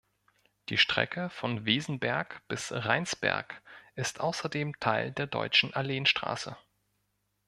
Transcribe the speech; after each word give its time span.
Die 0.69 0.79
Strecke 0.79 1.29
von 1.29 1.65
Wesenberg 1.65 2.41
bis 2.47 2.71
Rheinsberg 2.71 3.61
ist 3.93 4.19
außerdem 4.19 4.79
Teil 4.79 5.11
der 5.11 5.27
Deutschen 5.27 5.75
Alleenstraße. 5.75 6.57